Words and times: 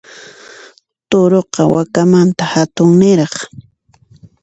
Turuqa, 1.09 1.61
wakamanta 1.73 2.43
hatunniraq. 2.53 3.33